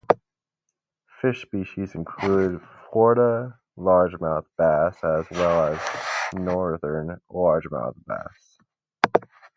[1.21, 2.59] Fish species include
[2.89, 5.79] Florida largemouth bass as well as
[6.33, 8.57] Northern largemouth bass.